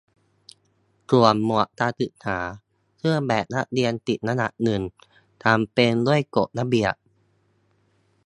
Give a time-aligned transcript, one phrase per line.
[1.11, 2.39] ส่วนหมวดการศึกษา
[2.97, 4.81] เครื่องแบบนักเรียนติดอันดับหนึ่ง
[5.43, 6.95] "จำเป็น" ด้วยกฎระเบียบ